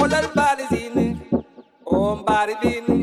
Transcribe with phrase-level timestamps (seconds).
[0.00, 1.44] Pull that body in.
[1.86, 2.99] Oh, body in.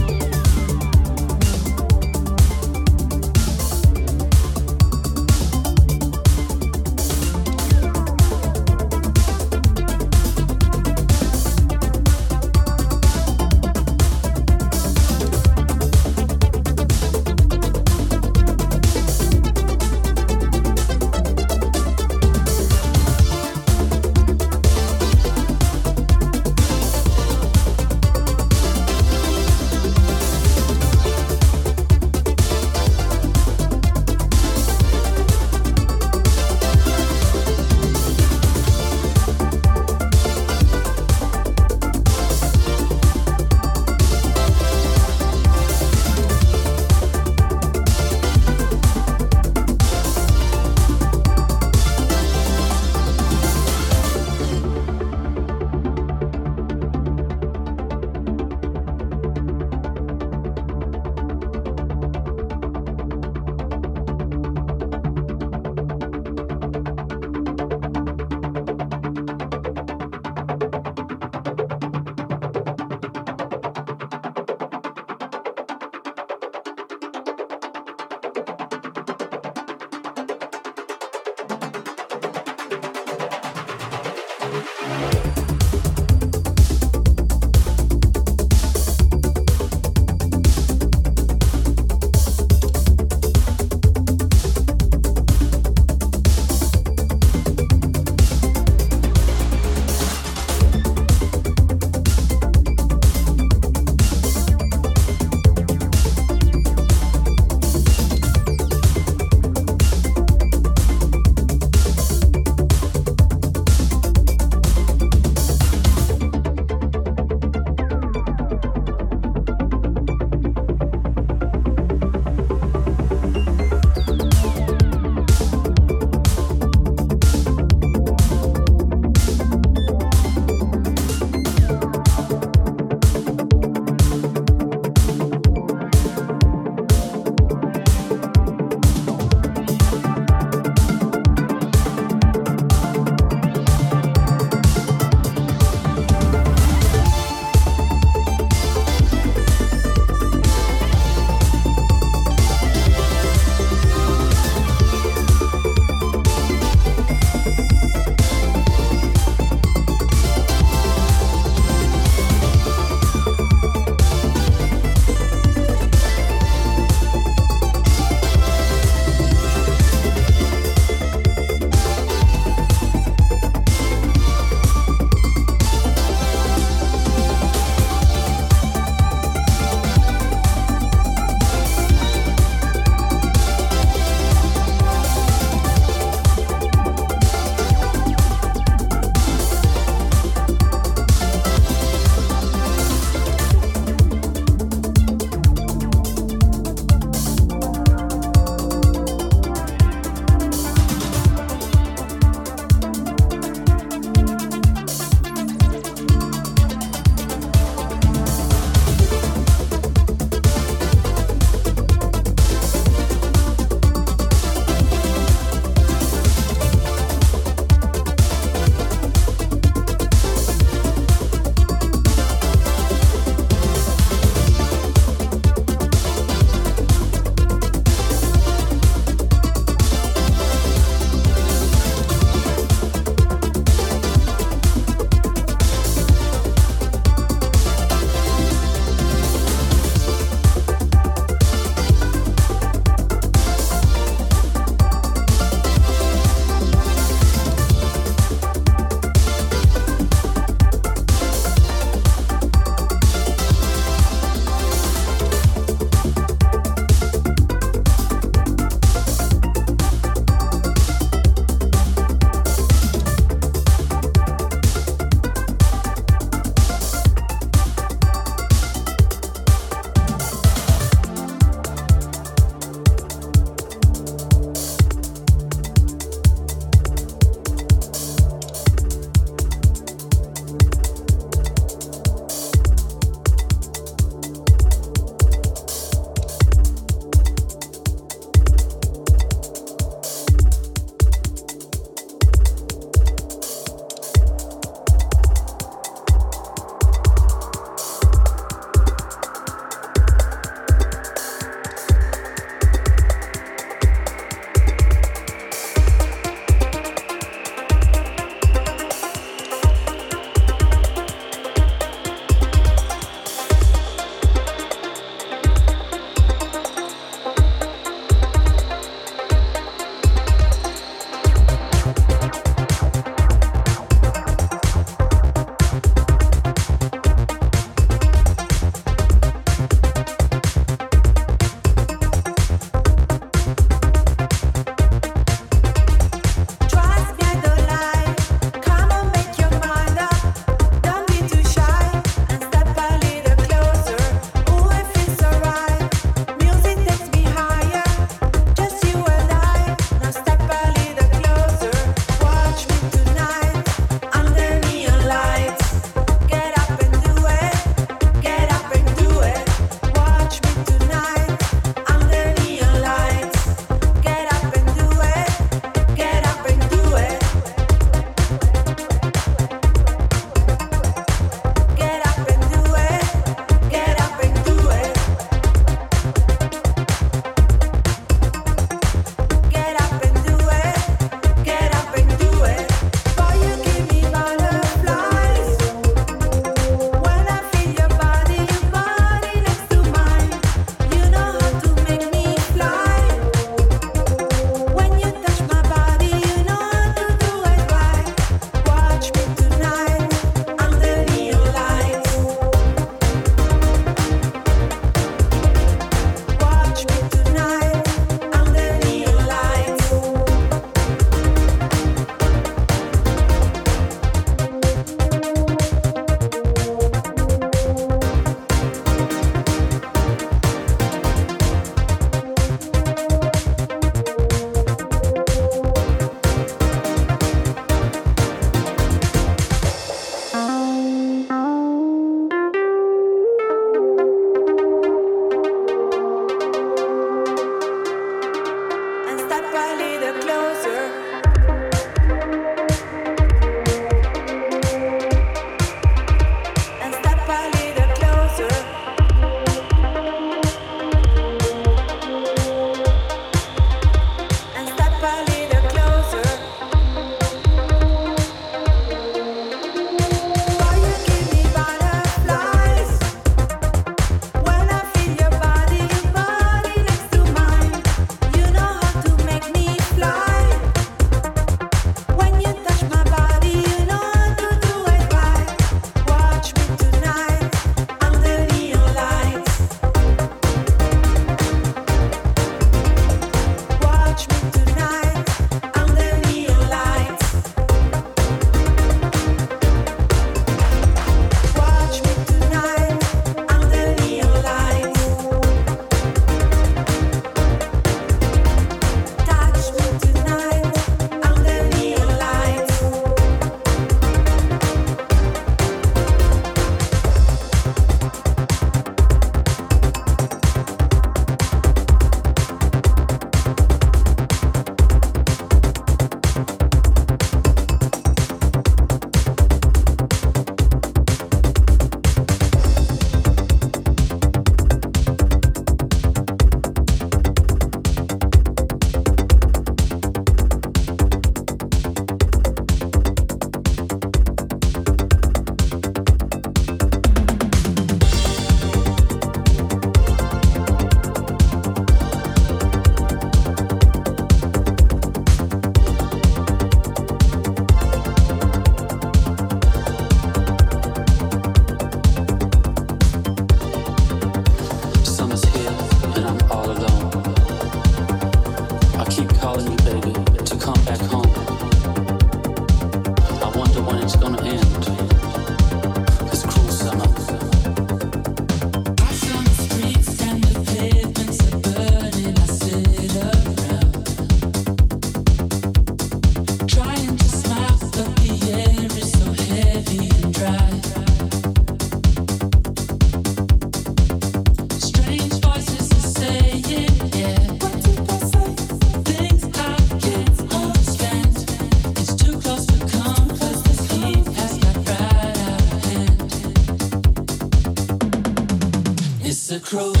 [599.71, 600.00] cruel.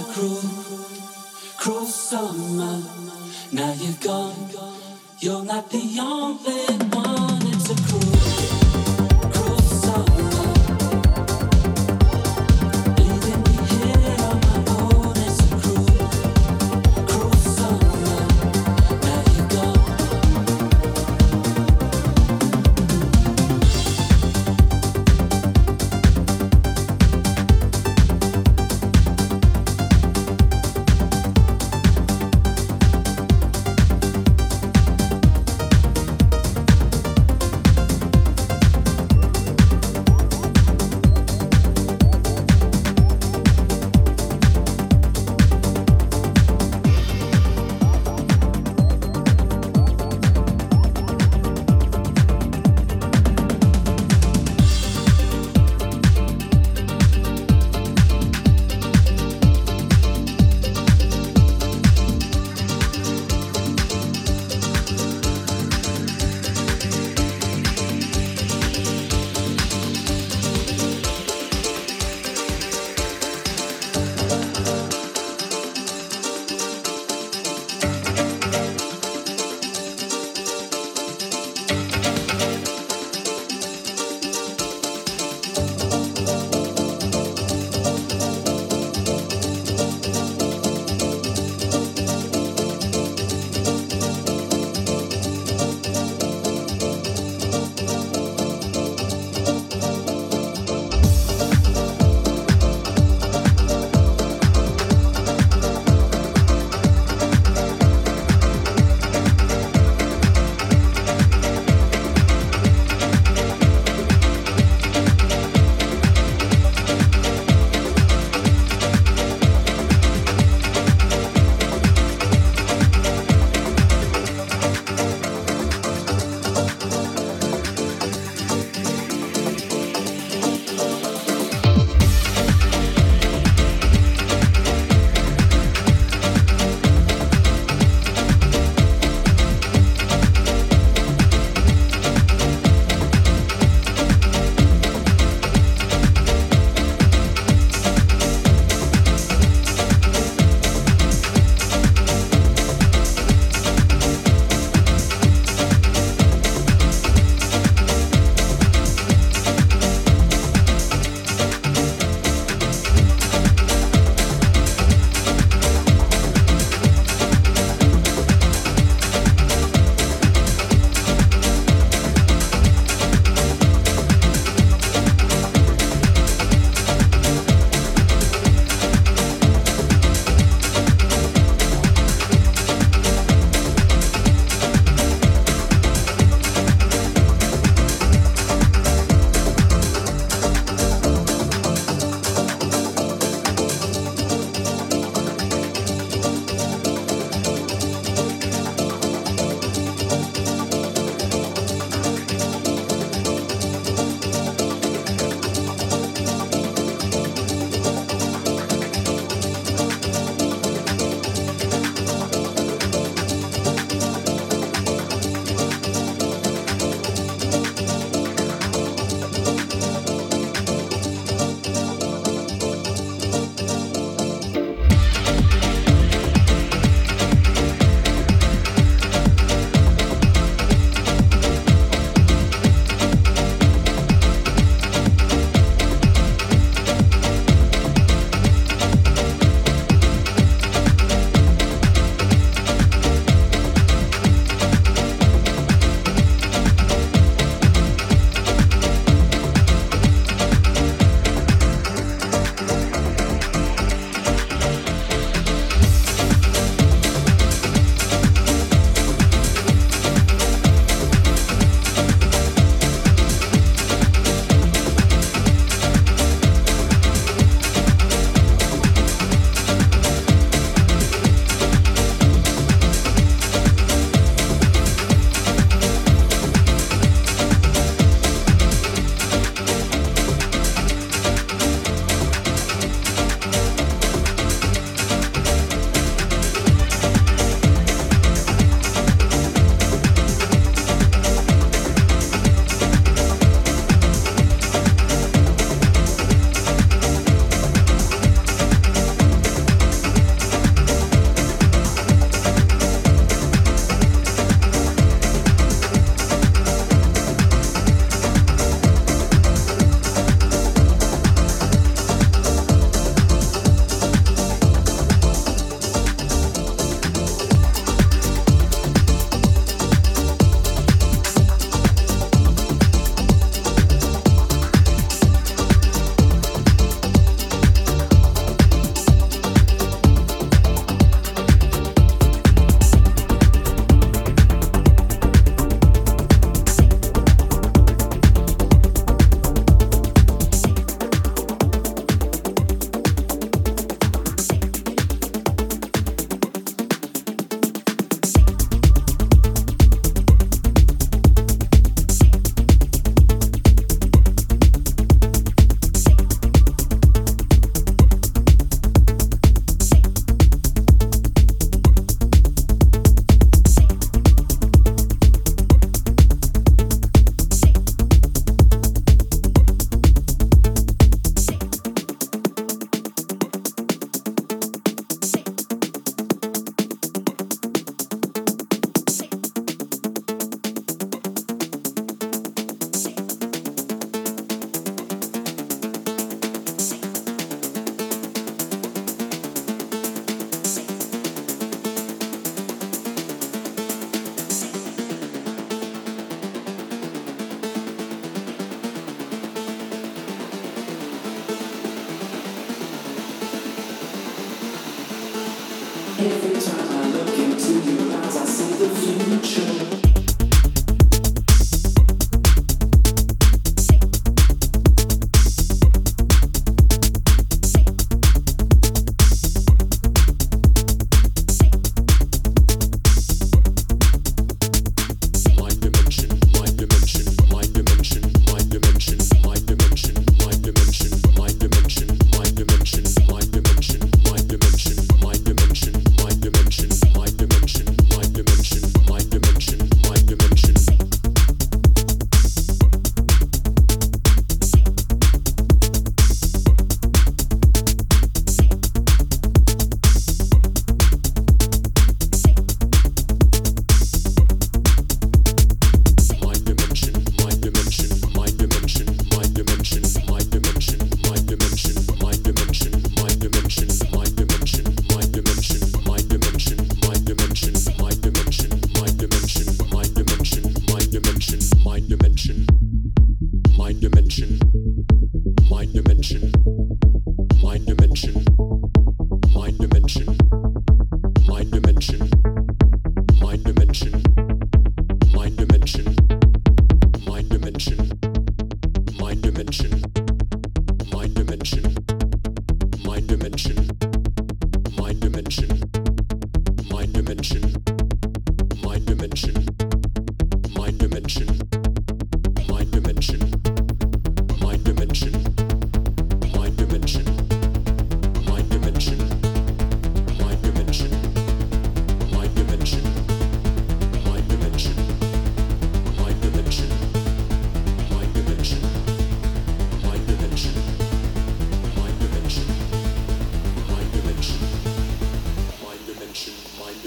[0.00, 0.40] a cruel,
[1.58, 2.82] cruel summer.
[3.52, 4.50] Now you've gone,
[5.18, 6.19] you're not the only